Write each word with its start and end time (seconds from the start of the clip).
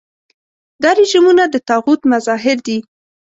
دا 0.81 0.89
رژیمونه 0.99 1.43
د 1.49 1.55
طاغوت 1.67 2.01
مظاهر 2.11 2.57
دي. 2.67 2.77